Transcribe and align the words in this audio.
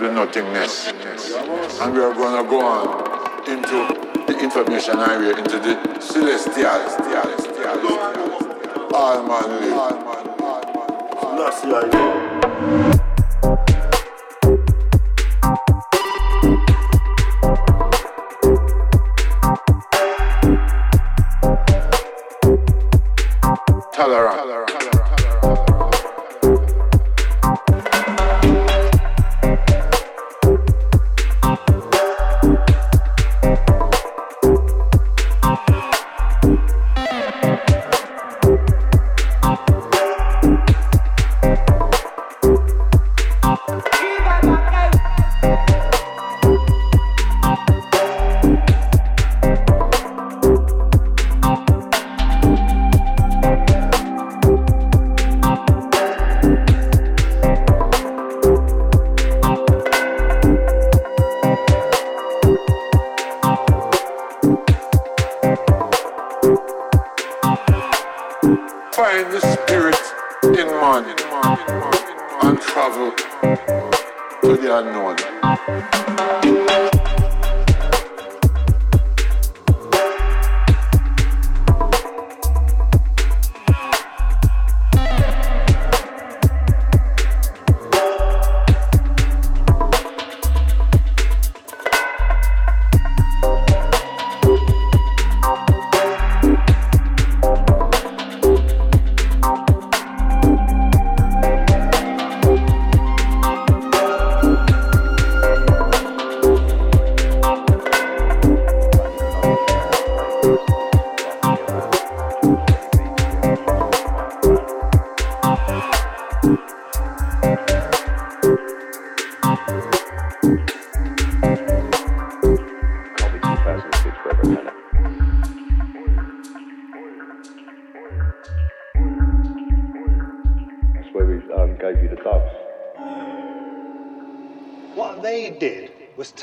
nothingness. 0.00 0.88
And 0.88 1.92
we 1.94 2.00
are 2.00 2.14
going 2.14 2.42
to 2.42 2.50
go 2.50 2.60
on 2.64 3.48
into 3.48 4.24
the 4.26 4.38
information 4.38 4.98
area, 4.98 5.36
into 5.36 5.58
the 5.58 6.00
celestial. 6.00 6.64
All 8.94 9.22
man 9.26 9.48
live. 11.64 13.03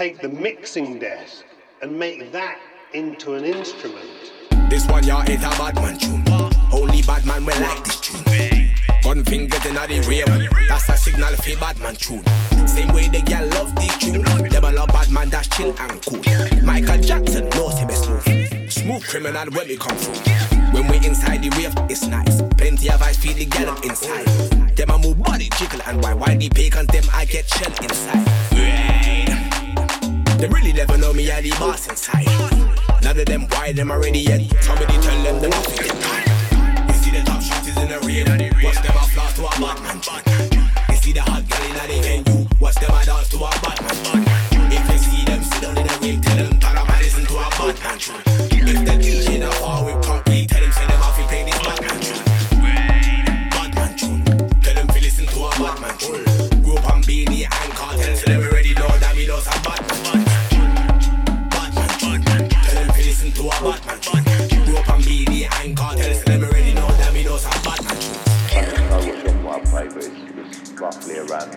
Take 0.01 0.17
the 0.17 0.29
mixing 0.29 0.97
desk 0.97 1.45
and 1.83 1.99
make 1.99 2.31
that 2.31 2.57
into 2.93 3.35
an 3.35 3.45
instrument. 3.45 4.33
This 4.67 4.87
one, 4.87 5.03
y'all, 5.03 5.21
is 5.29 5.43
a 5.43 5.49
bad 5.61 5.75
man 5.75 5.95
tune. 5.95 6.23
Only 6.73 7.03
bad 7.03 7.23
man 7.23 7.45
will 7.45 7.61
like 7.61 7.83
this 7.83 7.99
tune. 7.99 8.23
Gun 9.03 9.23
fingers 9.23 9.63
in 9.63 9.75
the 9.75 10.03
rave, 10.09 10.49
that's 10.67 10.89
a 10.89 10.97
signal 10.97 11.35
for 11.35 11.55
bad 11.59 11.77
man 11.81 11.95
tune. 11.95 12.23
Same 12.67 12.91
way 12.95 13.09
they 13.09 13.21
get 13.21 13.47
love 13.53 13.75
the 13.75 13.87
tune. 13.99 14.23
Them 14.49 14.73
love 14.73 14.87
bad 14.87 15.11
man 15.11 15.29
that's 15.29 15.47
chill 15.49 15.75
and 15.77 16.03
cool. 16.03 16.23
Michael 16.63 16.99
Jackson 16.99 17.47
knows 17.49 17.77
him 17.77 17.91
is 17.91 18.01
smooth. 18.01 18.71
Smooth 18.71 19.03
criminal 19.07 19.51
when 19.51 19.67
we 19.67 19.77
come 19.77 19.95
through. 19.97 20.33
When 20.73 20.87
we 20.87 20.97
inside 21.05 21.43
the 21.43 21.51
rave, 21.57 21.75
it's 21.91 22.07
nice. 22.07 22.41
Plenty 22.57 22.89
of 22.89 23.03
ice 23.03 23.17
feel 23.17 23.35
the 23.35 23.45
gal 23.45 23.79
inside. 23.83 24.25
Them 24.75 24.89
a 24.89 24.97
move 24.97 25.21
body 25.21 25.49
jiggle 25.59 25.81
and 25.85 26.01
why 26.01 26.15
why 26.15 26.33
the 26.33 26.49
pagans 26.49 26.87
them 26.87 27.03
I 27.13 27.25
get 27.25 27.47
shell 27.47 27.71
inside. 27.83 28.90
They 30.41 30.47
really 30.47 30.73
never 30.73 30.97
know 30.97 31.13
me, 31.13 31.29
I 31.29 31.39
the 31.39 31.51
boss 31.51 31.87
inside. 31.87 32.25
None 33.03 33.19
of 33.19 33.25
them 33.27 33.45
why 33.51 33.73
them 33.73 33.91
already 33.91 34.21
yet. 34.21 34.41
Somebody 34.63 34.93
tell 34.97 35.21
them 35.21 35.39
them 35.39 35.51
nothing 35.51 35.85
get 35.85 36.01
time. 36.01 36.87
You 36.87 36.93
see 36.95 37.11
the 37.11 37.23
top 37.23 37.43
shooters 37.43 37.77
in 37.77 37.89
the 37.89 37.99
rain. 37.99 38.25
Watch 38.63 38.81
them 38.81 38.97
a 38.97 39.05
floss 39.05 39.35
to 39.35 39.45
a 39.45 39.49
bad 39.61 39.77
man 39.83 40.01
You 40.89 40.95
see 40.95 41.13
the 41.13 41.21
hot 41.21 41.47
girl 41.47 41.63
in 41.67 41.73
the 41.73 42.01
venue. 42.01 42.47
Watch 42.59 42.73
them 42.73 42.89
a 42.89 43.05
dance 43.05 43.29
to 43.29 43.37
a 43.37 43.49
bad 43.61 43.81
man 43.83 44.25
If 44.71 44.89
you 44.89 44.97
see 44.97 45.25
them 45.25 45.43
sit 45.43 45.61
down 45.61 45.77
in 45.77 45.85
the 45.85 45.99
ring, 46.01 46.21
tell 46.21 46.37
them 46.37 46.59
talk 46.59 46.73
about 46.73 47.01
listen 47.01 47.25
to 47.25 47.33
a 47.37 47.49
bad 47.49 47.79
man 47.83 47.99
If 47.99 48.50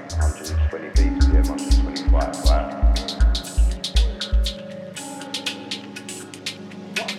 What 0.04 0.20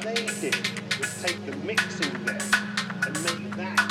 they 0.02 0.14
did 0.14 0.56
was 1.00 1.24
take 1.24 1.40
the 1.46 1.56
mixing 1.66 2.26
there 2.26 2.38
and 3.06 3.14
make 3.24 3.56
that 3.56 3.85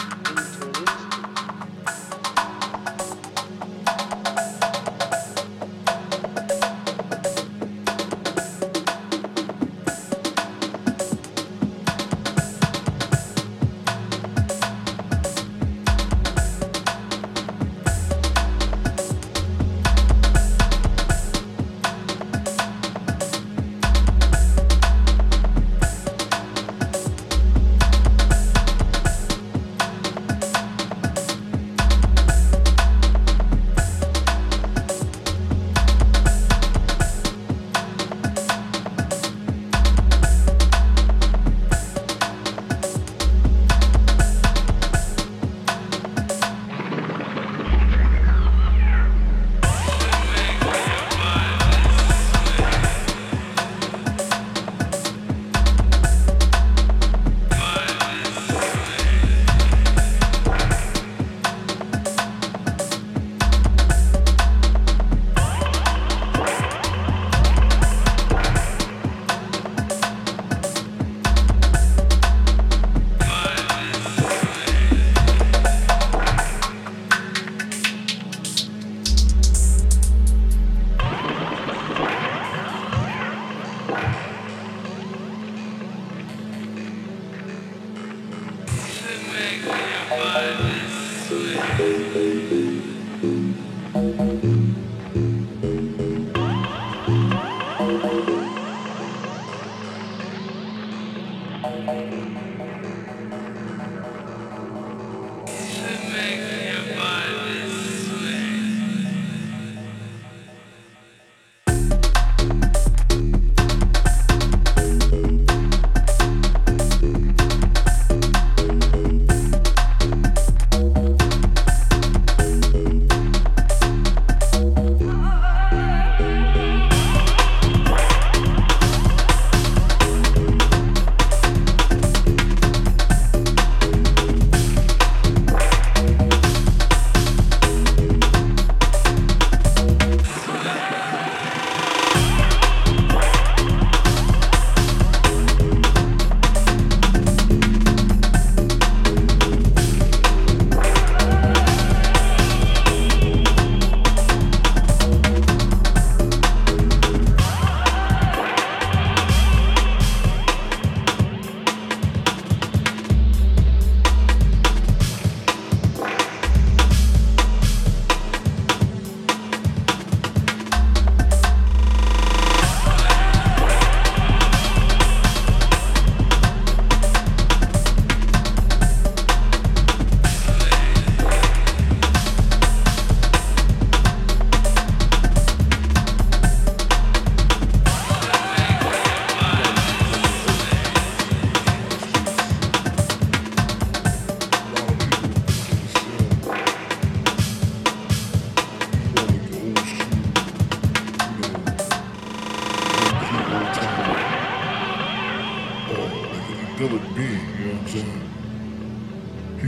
villain 206.76 207.14
being, 207.14 207.40
you 207.58 207.66
know 207.66 207.74
what 207.74 207.82
I'm 207.82 207.88
saying? 207.88 208.30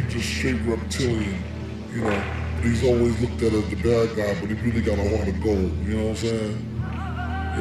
Just 0.09 0.29
straight 0.29 0.61
reptilian, 0.63 1.43
you 1.93 2.03
know. 2.03 2.23
He's 2.63 2.85
always 2.85 3.21
looked 3.21 3.43
at 3.43 3.53
as 3.53 3.69
the 3.71 3.77
bad 3.77 4.17
guy, 4.17 4.41
but 4.41 4.51
he 4.51 4.55
really 4.55 4.83
got 4.83 4.99
a 4.99 5.17
heart 5.17 5.29
of 5.29 5.43
gold, 5.43 5.73
you 5.85 5.97
know 5.97 6.09
what 6.09 6.11
I'm 6.11 6.17
saying? 6.17 6.83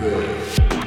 Yeah. 0.01 0.85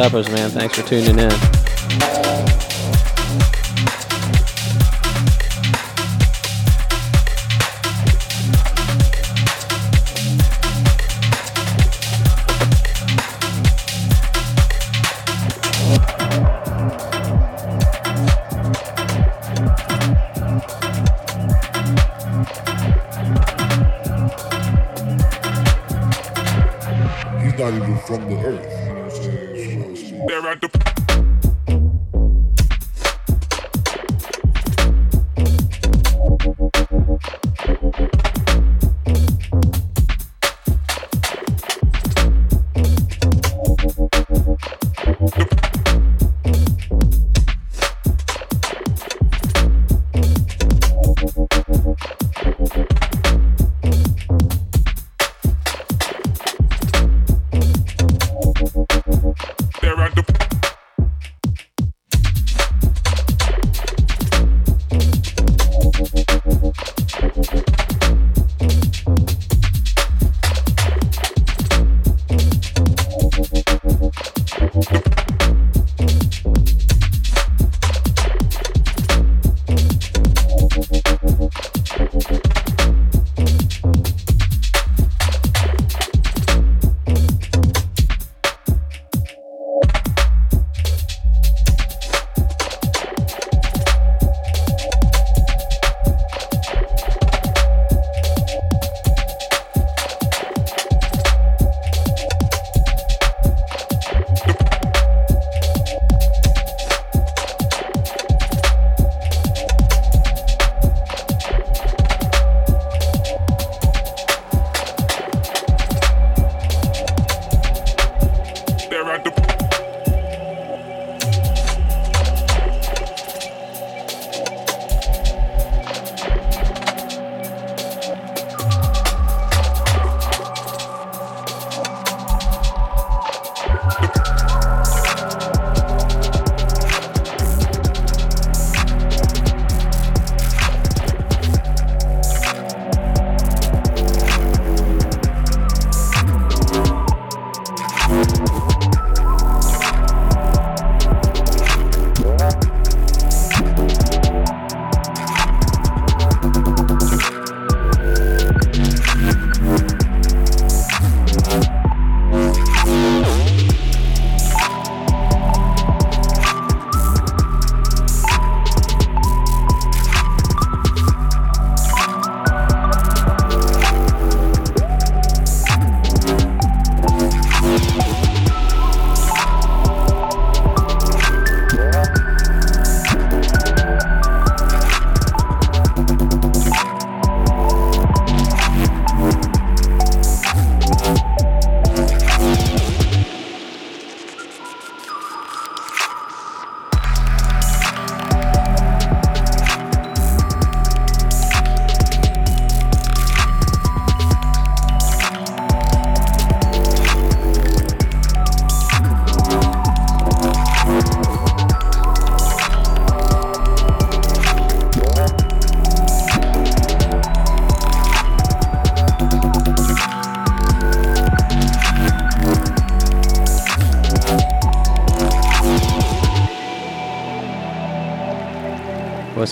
Steppers, 0.00 0.30
man. 0.30 0.48
Thanks 0.48 0.78
for 0.78 0.88
tuning 0.88 1.18
in. 1.18 1.59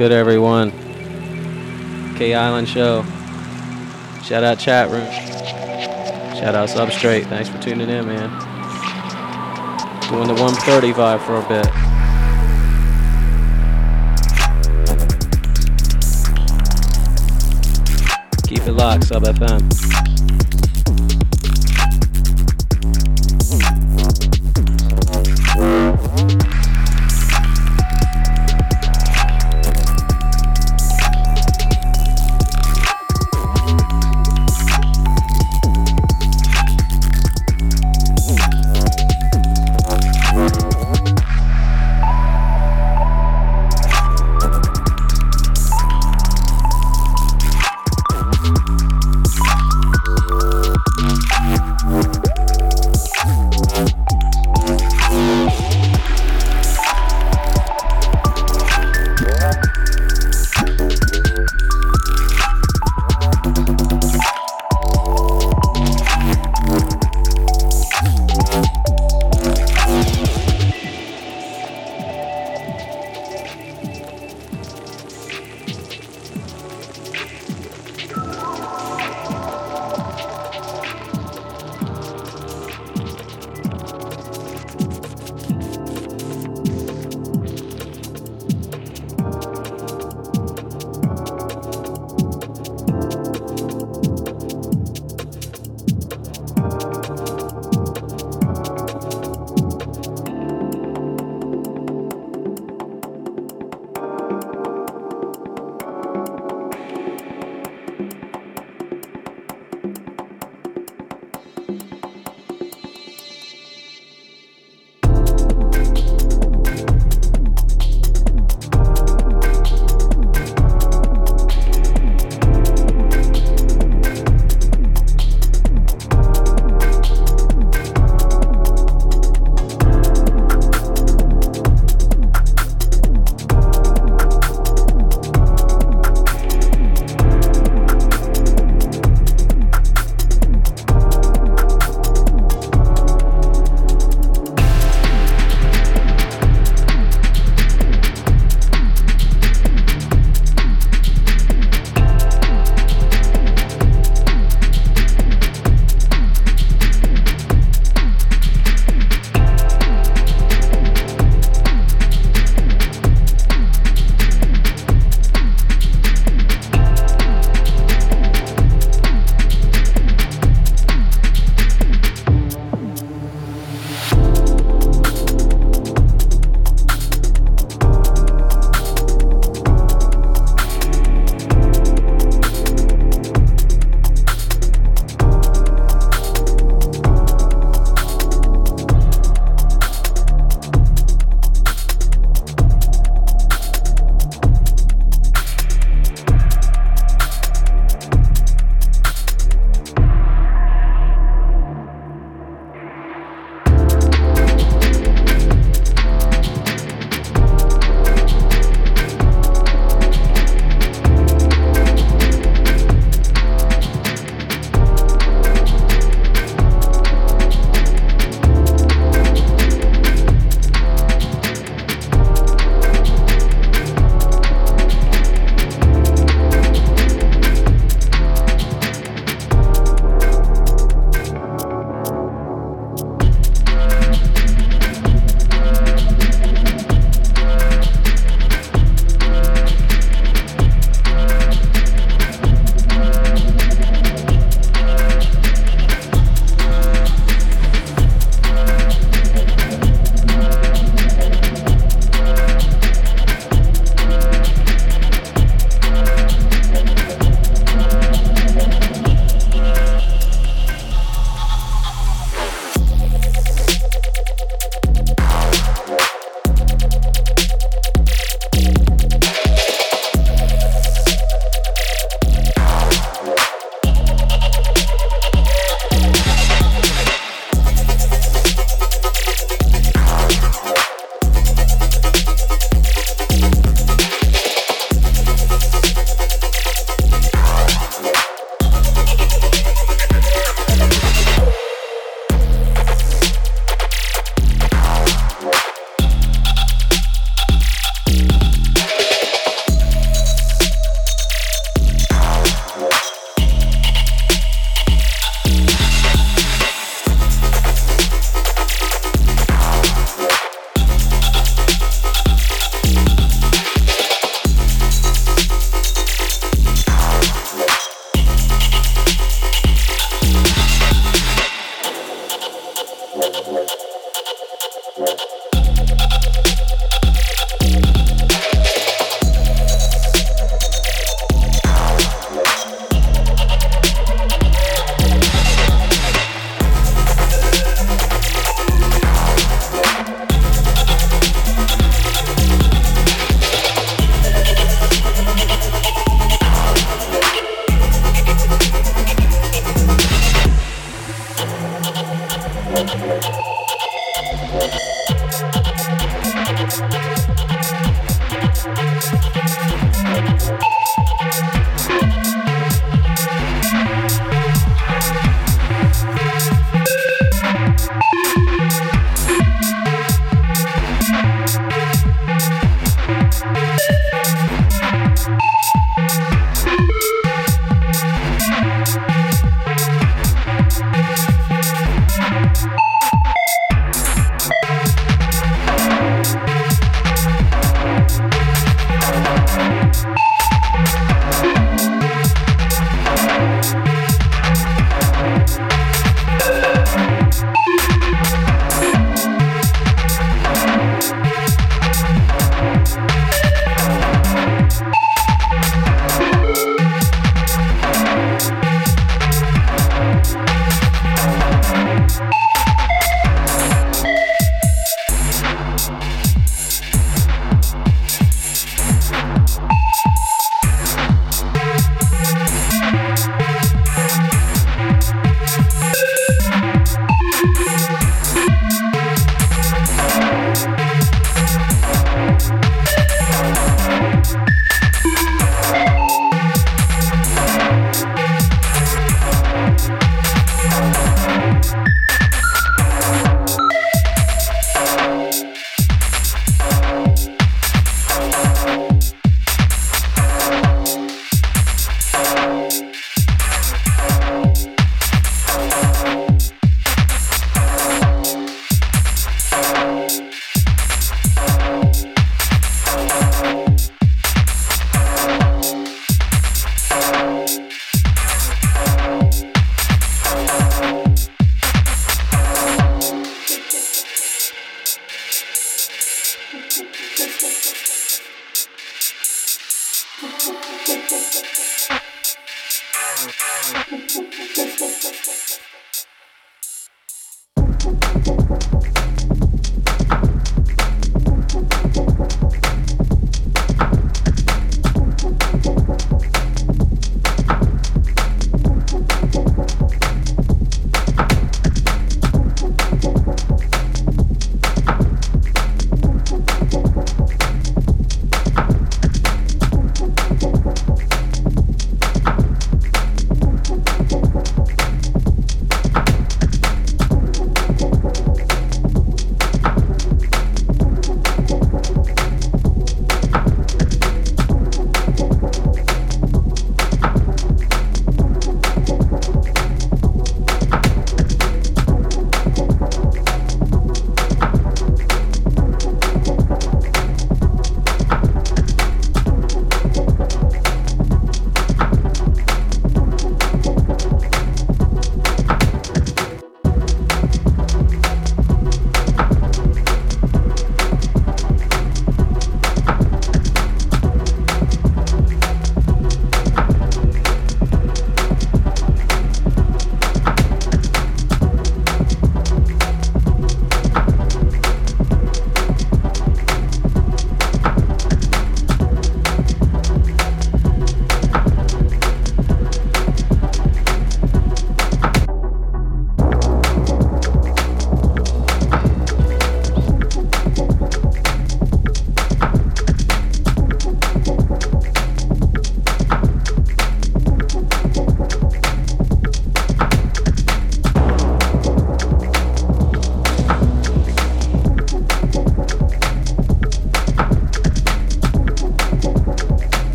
Good, 0.00 0.12
everyone? 0.12 0.70
K 2.16 2.32
Island 2.32 2.66
Show. 2.66 3.04
Shout 4.22 4.42
out 4.42 4.58
chat 4.58 4.88
room. 4.88 5.04
Shout 6.40 6.54
out 6.54 6.70
Substrate. 6.70 7.26
Thanks 7.26 7.50
for 7.50 7.60
tuning 7.60 7.90
in, 7.90 8.06
man. 8.06 8.30
Doing 10.08 10.26
the 10.26 10.40
135 10.40 11.22
for 11.22 11.36
a 11.36 11.46
bit. 11.46 11.66
Keep 18.48 18.68
it 18.68 18.72
locked, 18.72 19.04
Sub 19.04 19.22
FM. 19.24 19.79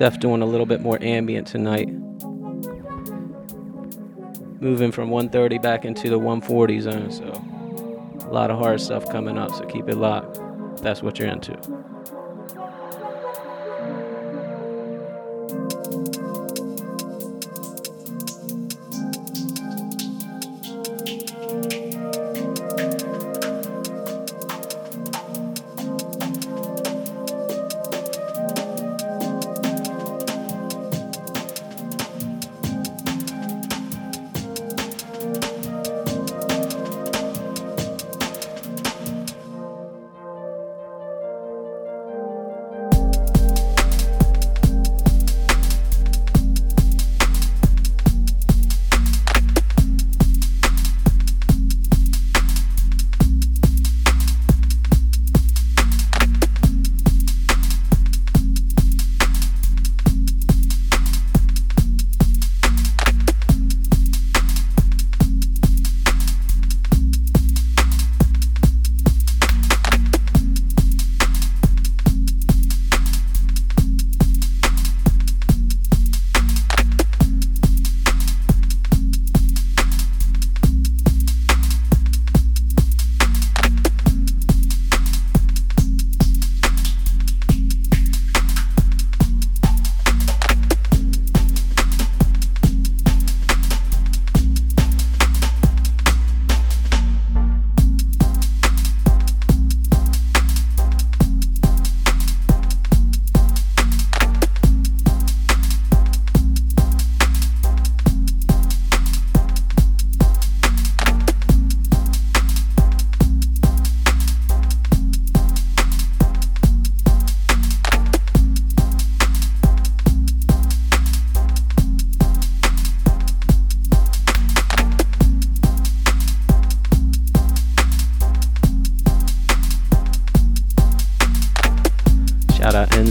Def 0.00 0.18
doing 0.18 0.40
a 0.40 0.46
little 0.46 0.64
bit 0.64 0.80
more 0.80 0.96
ambient 1.02 1.46
tonight. 1.46 1.90
Moving 4.58 4.92
from 4.92 5.10
130 5.10 5.58
back 5.58 5.84
into 5.84 6.08
the 6.08 6.18
140 6.18 6.80
zone, 6.80 7.12
so 7.12 7.26
a 8.26 8.32
lot 8.32 8.50
of 8.50 8.58
hard 8.58 8.80
stuff 8.80 9.10
coming 9.10 9.36
up, 9.36 9.50
so 9.50 9.66
keep 9.66 9.90
it 9.90 9.96
locked. 9.96 10.40
That's 10.82 11.02
what 11.02 11.18
you're 11.18 11.28
into. 11.28 11.52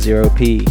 0P. 0.09 0.68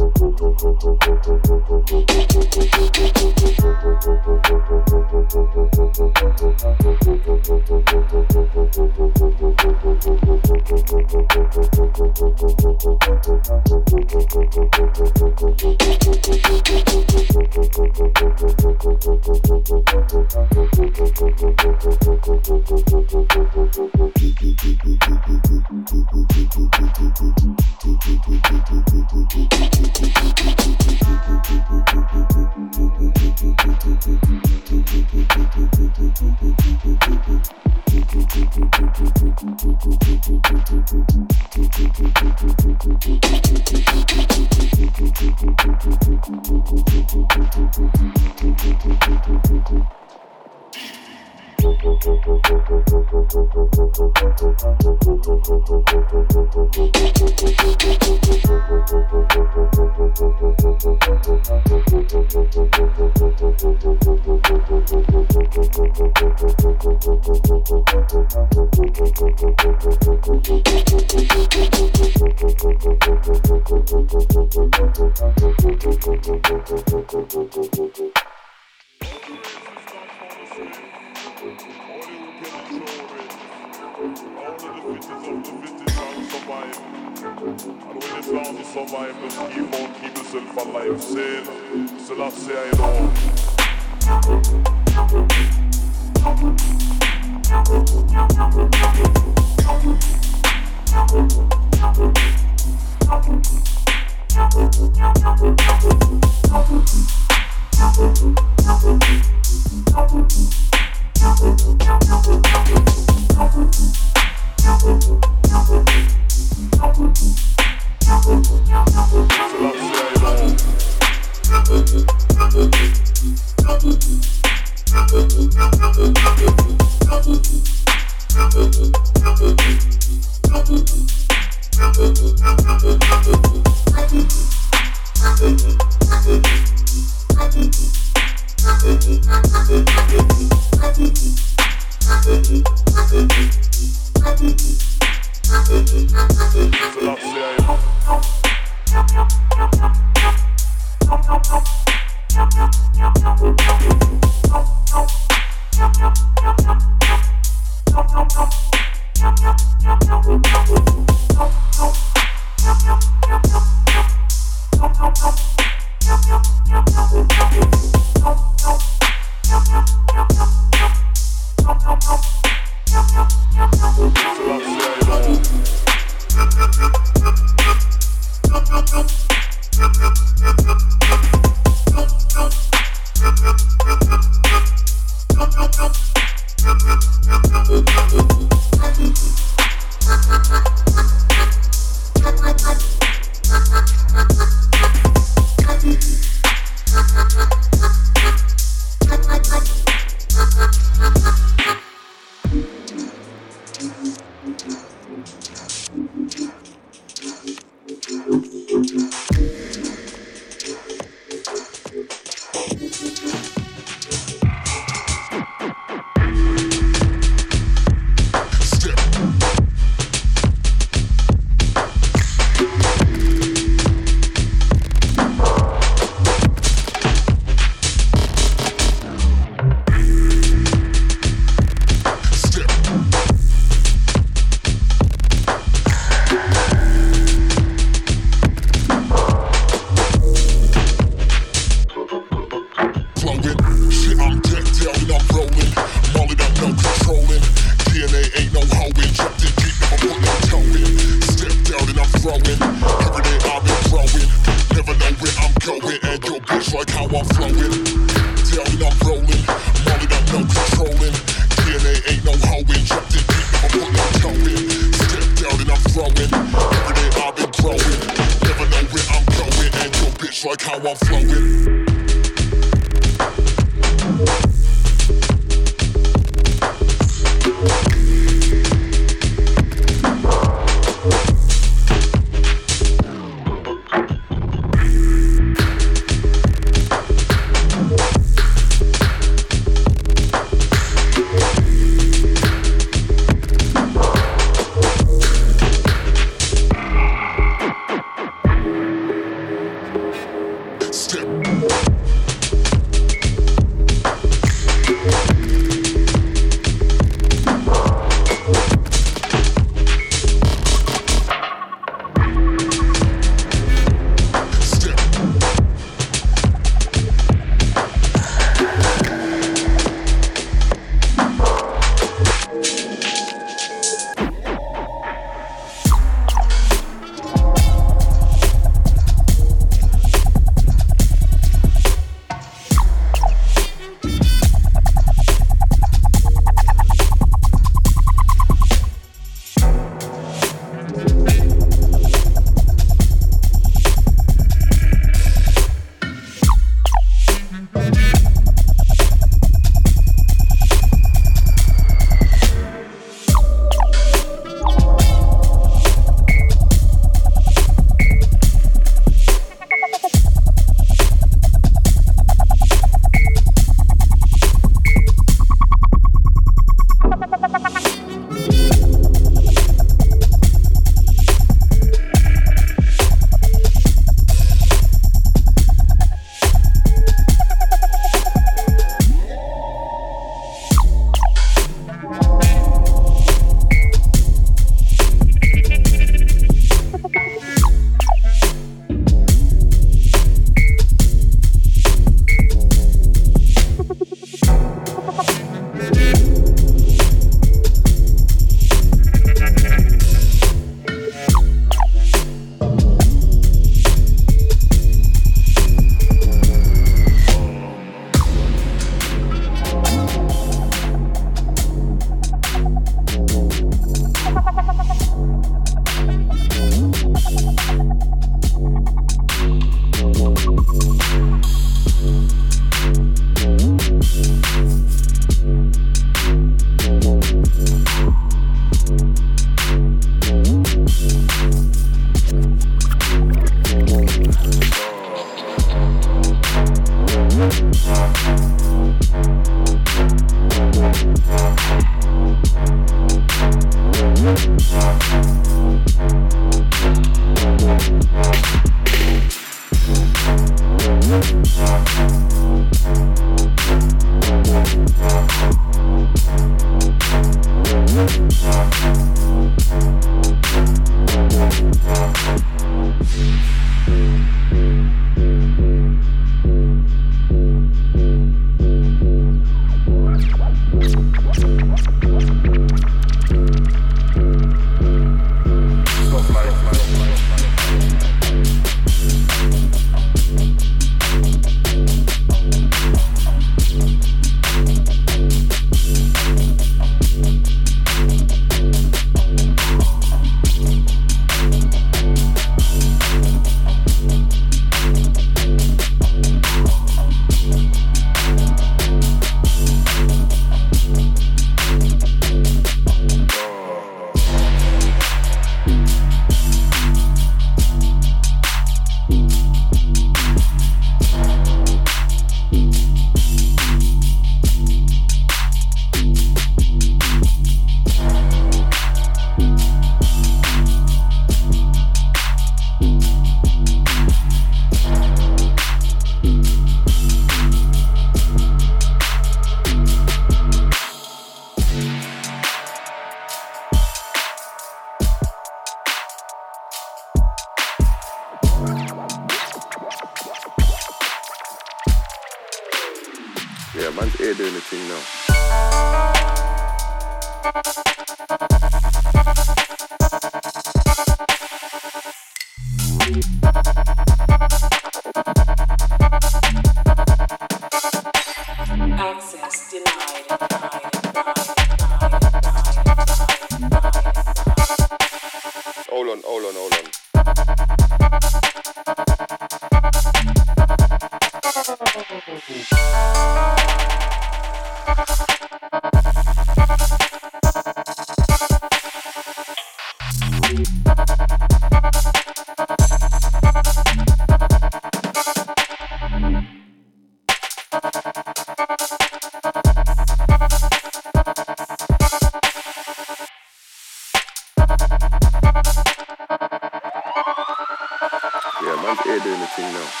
Here 599.61 599.73
doing 599.73 600.00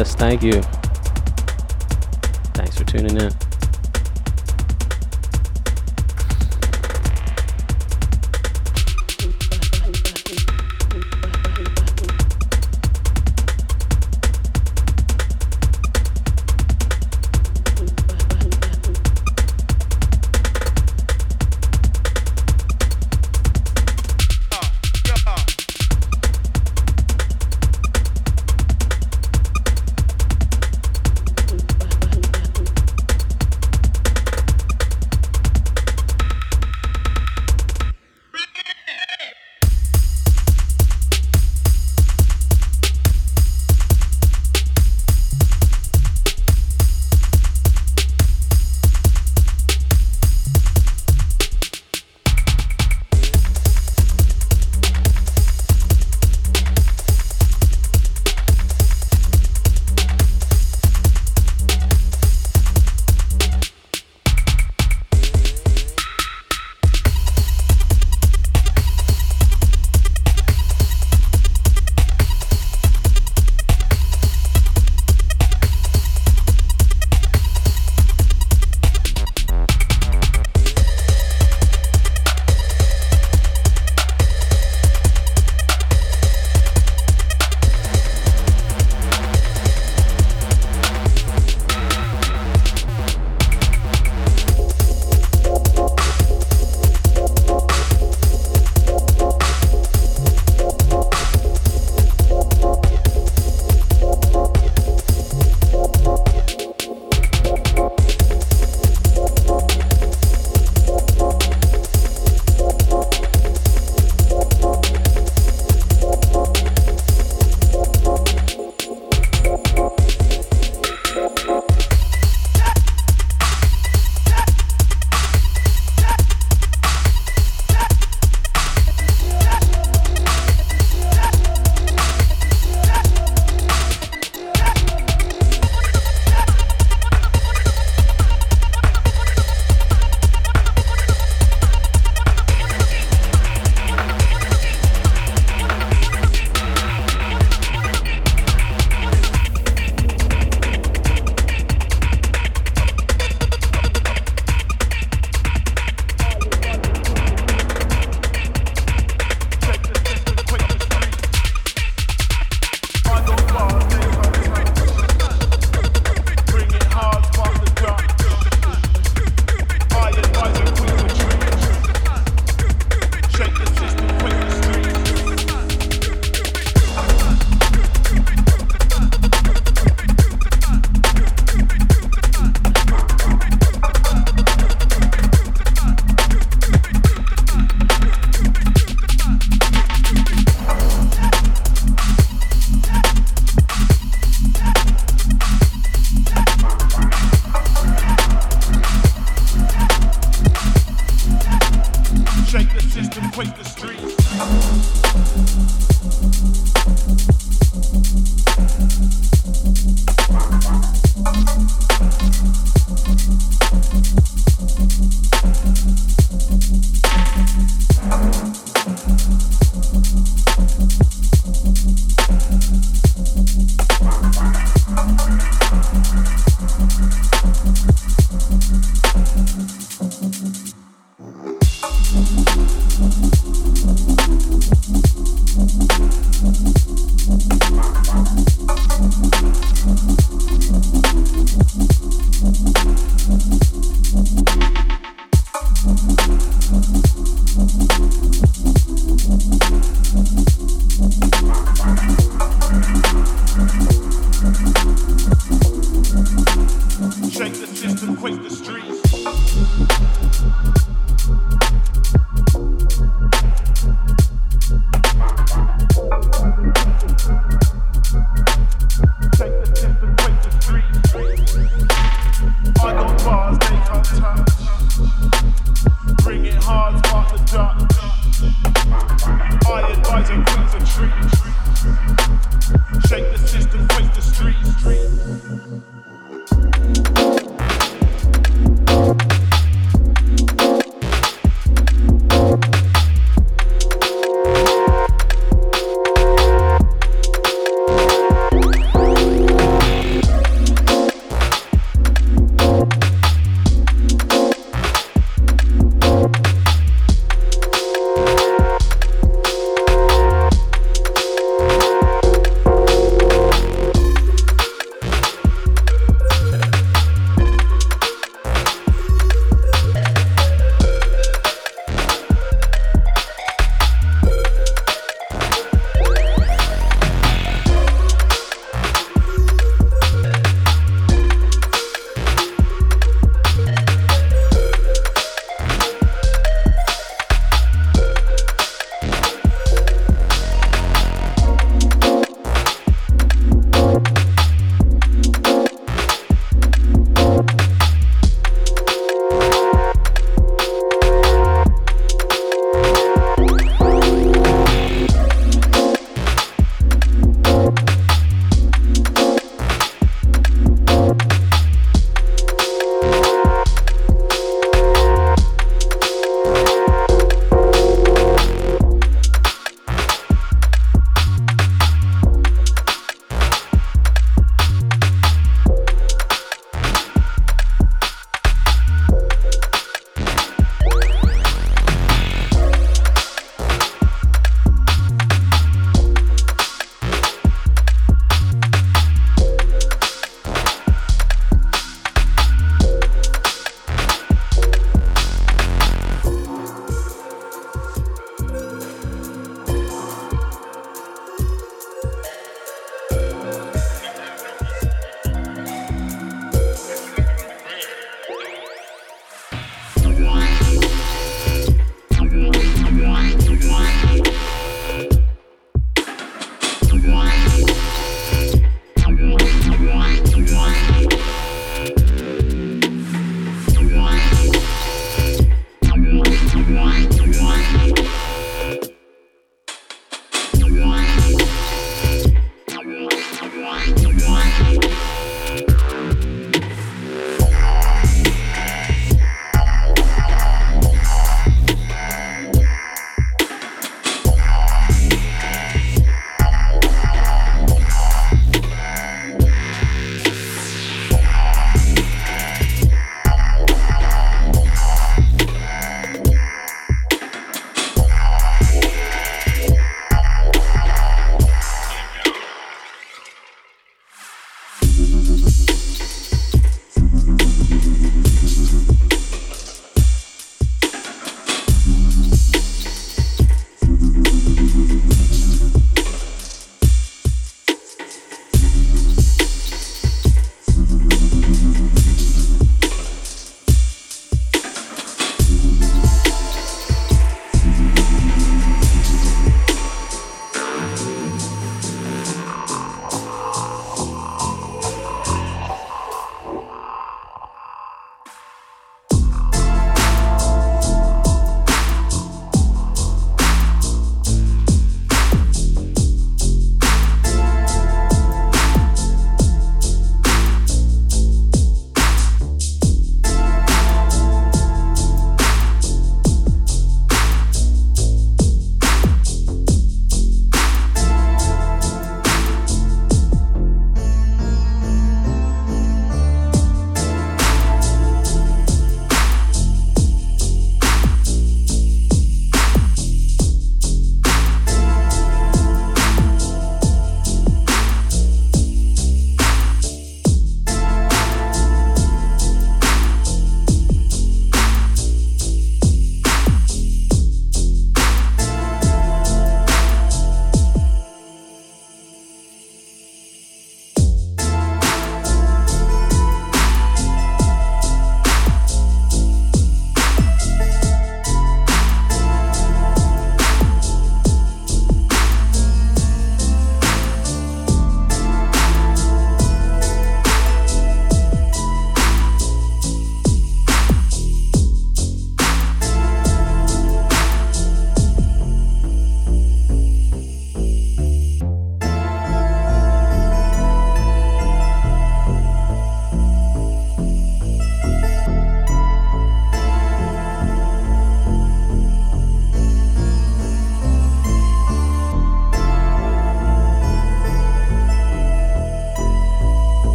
Thank 0.00 0.42
you. 0.42 0.71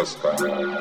La 0.00 0.79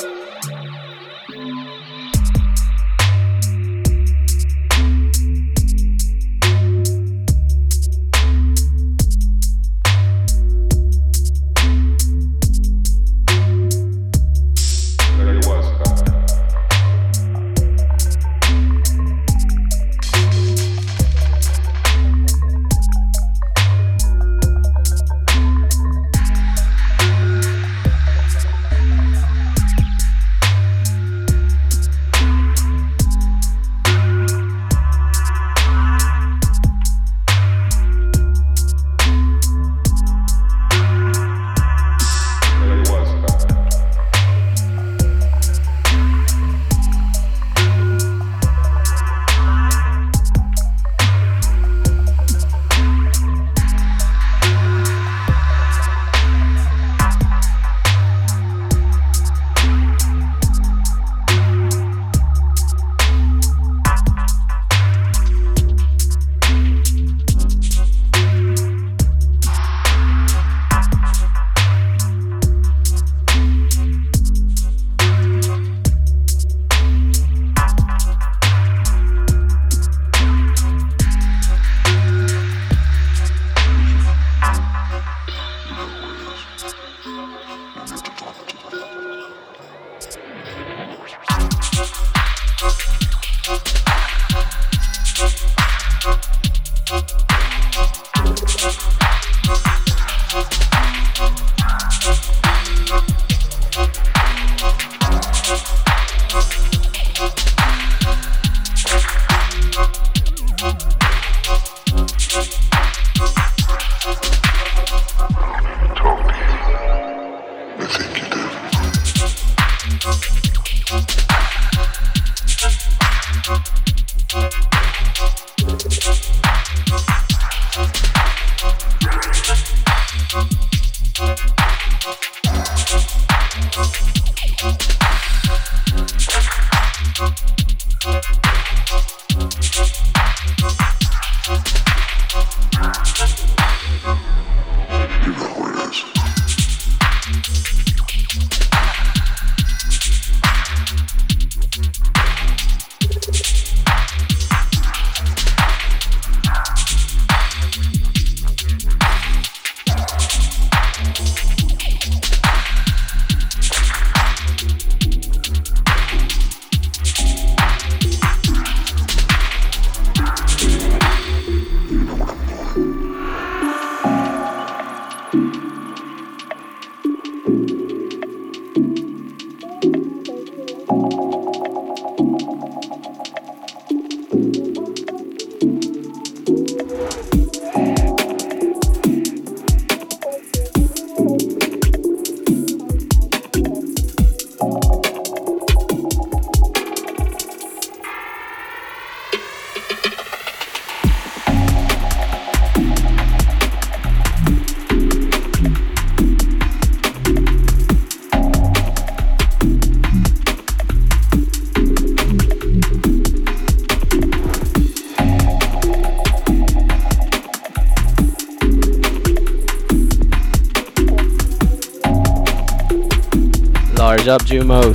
up, 224.30 224.42
Jumos. 224.44 224.89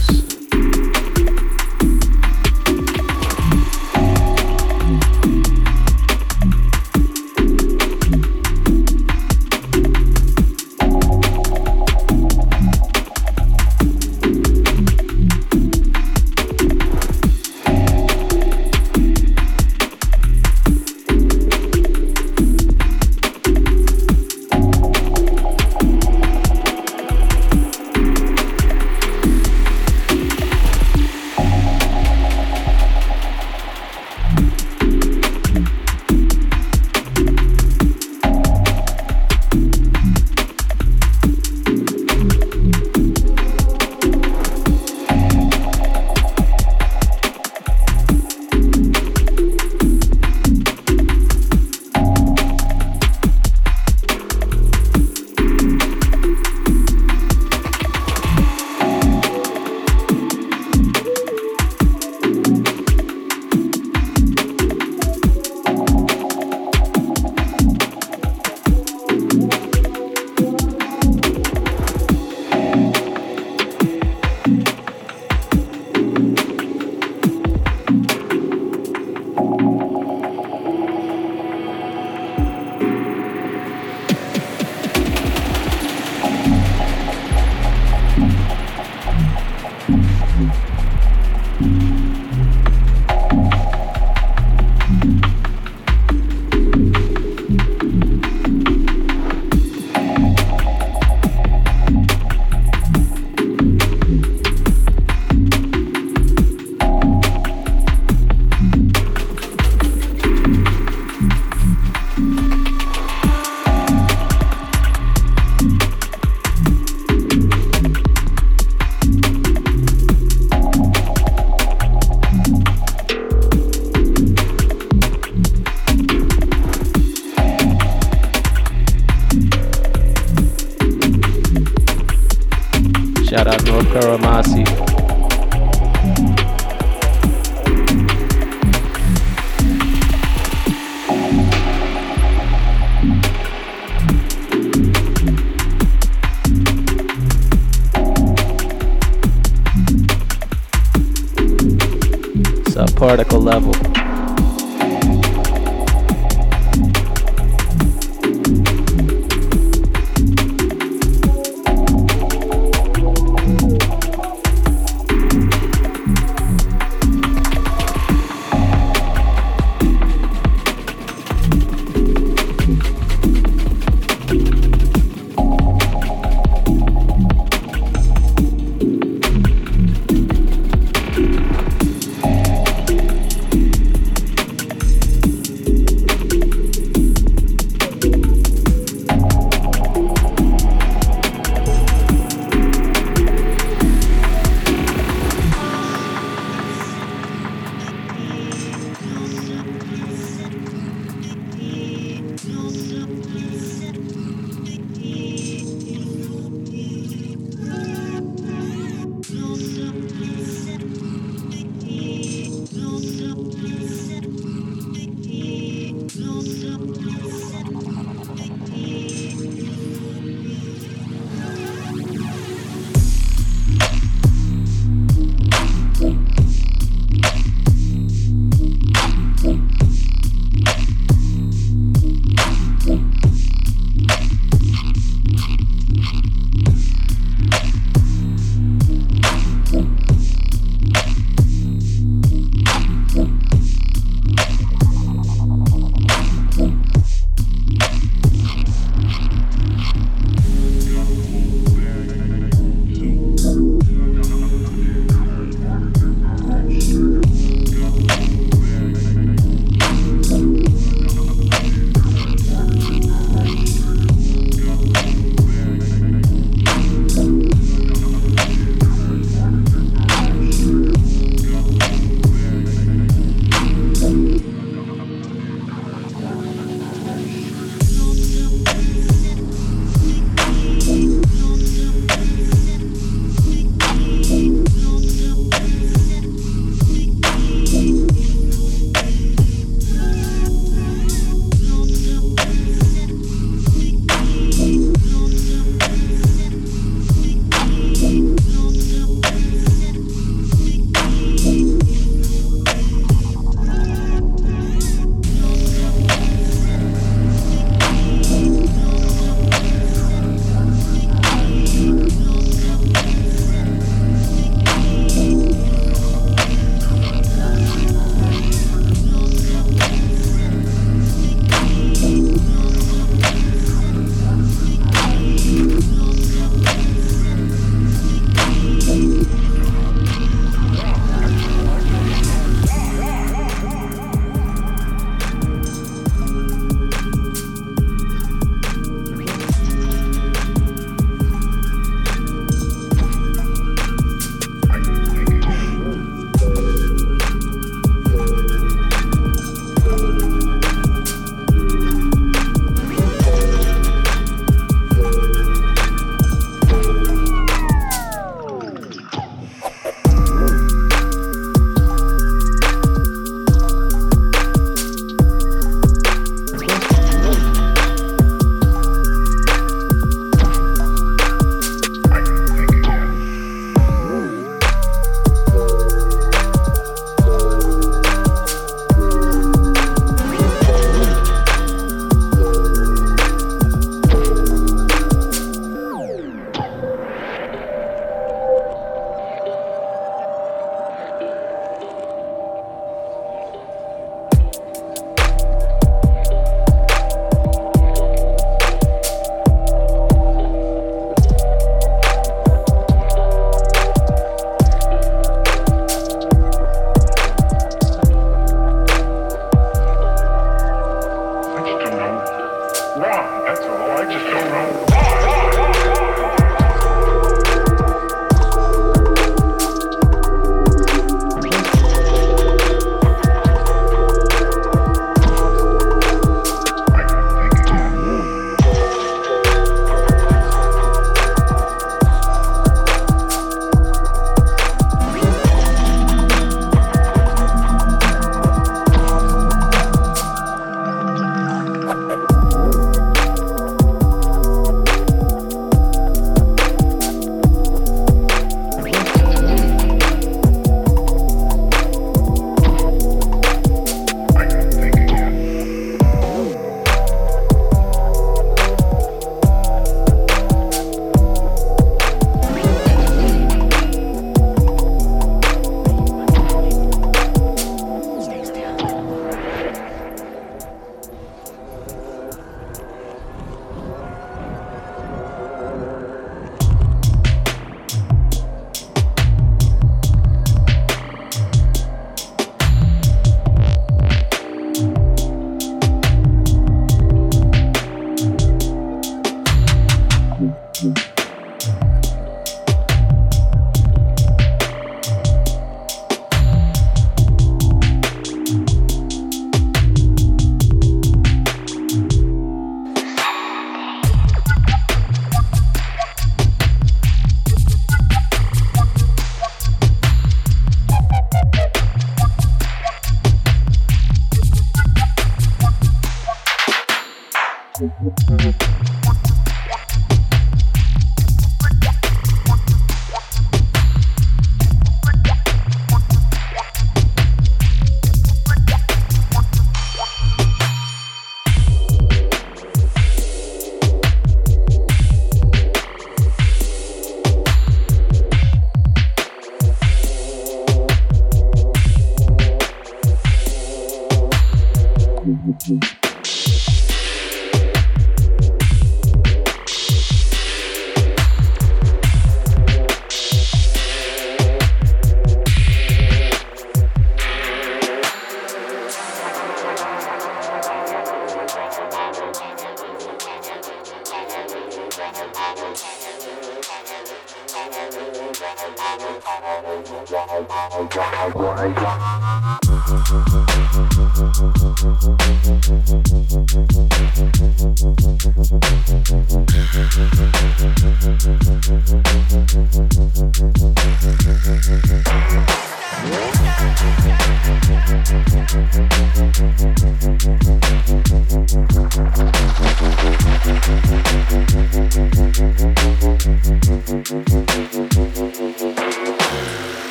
Karamasi. 133.94 134.23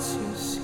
Force 0.00 0.54
you 0.54 0.57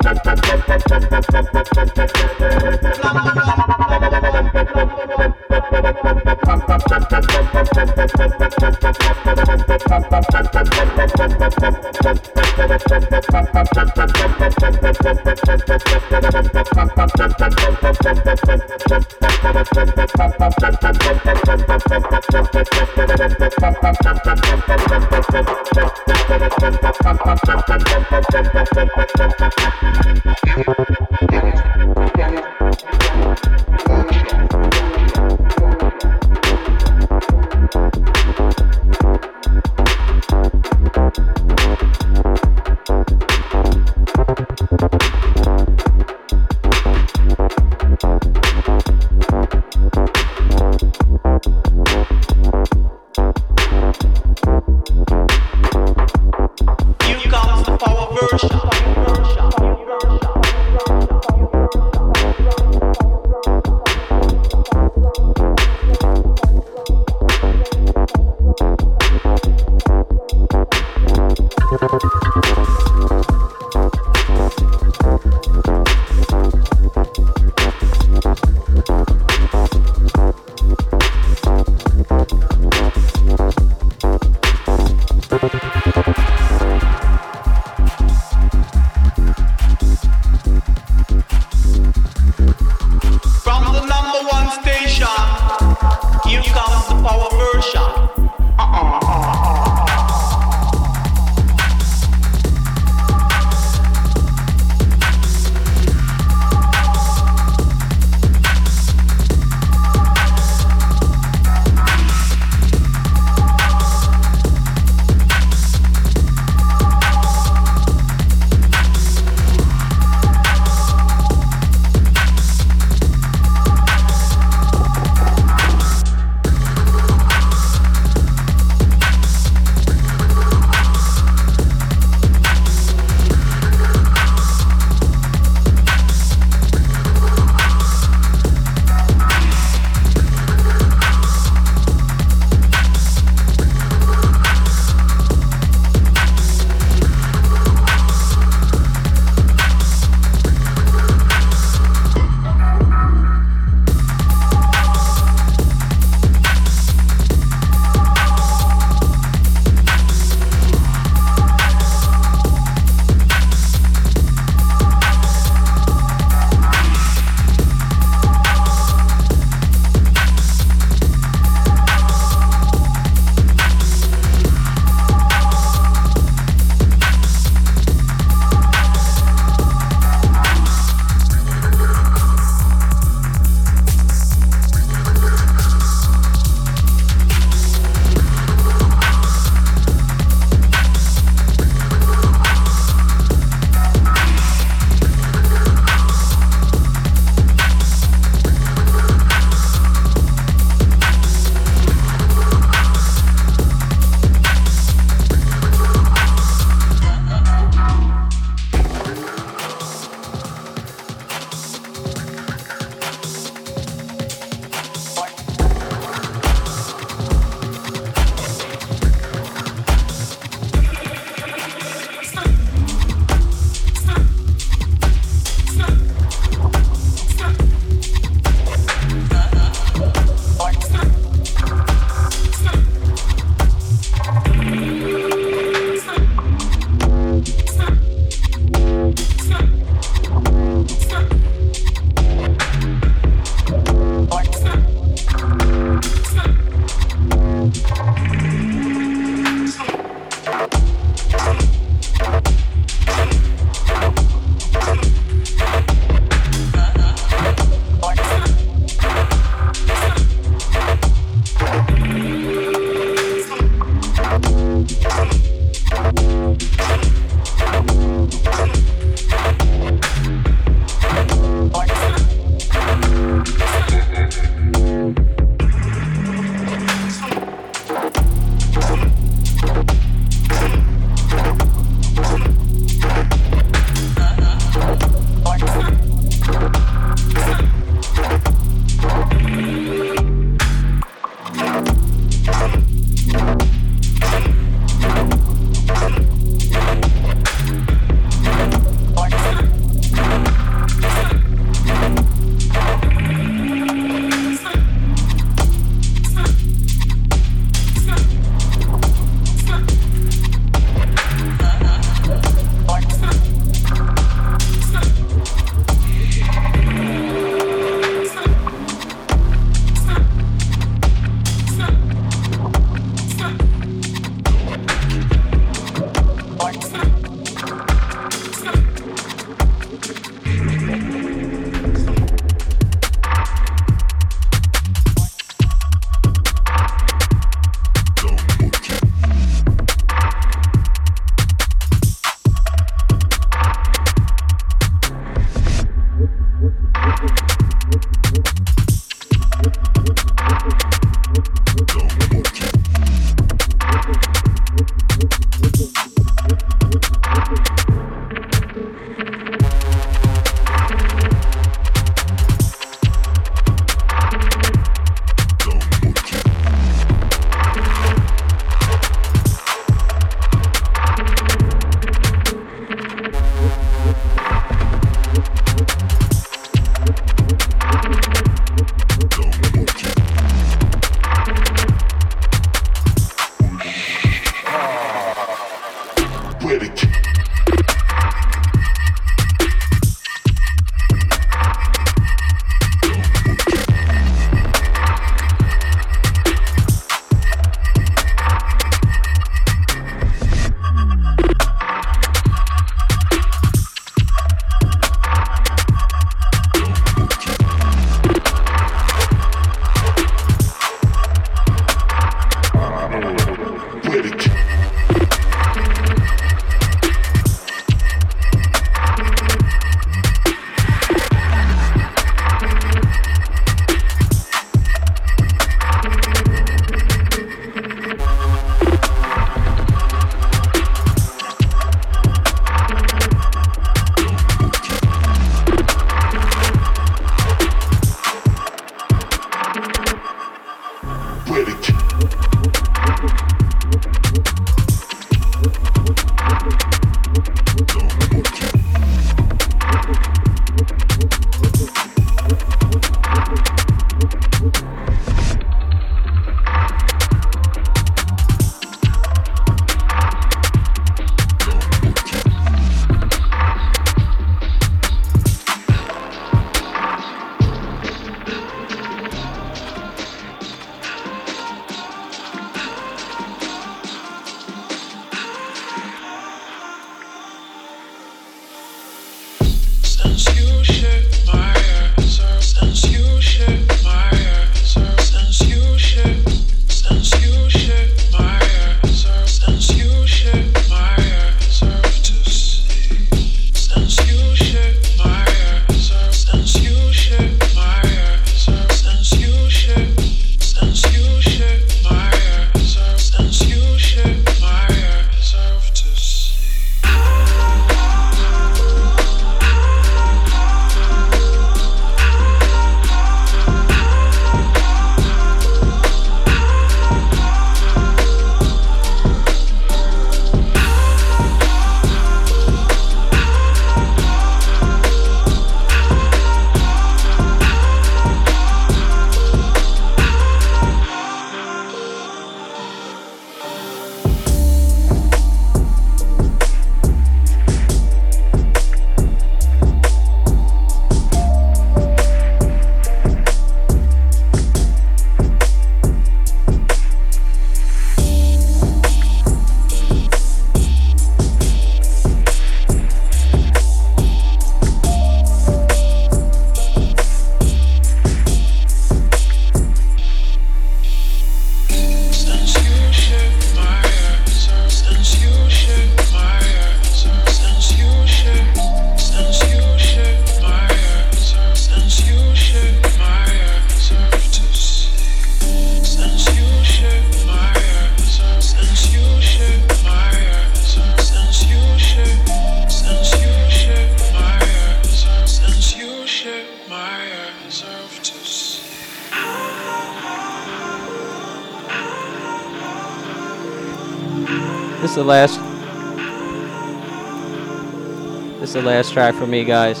for 599.38 599.46
me, 599.46 599.64
guys. 599.64 600.00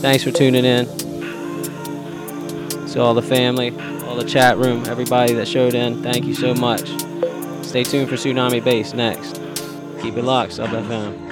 Thanks 0.00 0.24
for 0.24 0.30
tuning 0.30 0.64
in. 0.64 0.86
To 2.88 3.00
all 3.00 3.14
the 3.14 3.22
family, 3.22 3.70
all 4.04 4.16
the 4.16 4.24
chat 4.24 4.58
room, 4.58 4.84
everybody 4.86 5.32
that 5.34 5.48
showed 5.48 5.74
in, 5.74 6.02
thank 6.02 6.24
you 6.24 6.34
so 6.34 6.54
much. 6.54 6.88
Stay 7.64 7.84
tuned 7.84 8.08
for 8.08 8.16
Tsunami 8.16 8.62
Bass 8.62 8.92
next. 8.92 9.40
Keep 10.02 10.16
it 10.16 10.24
locked, 10.24 10.52
Sub 10.54 10.70
FM. 10.70 11.31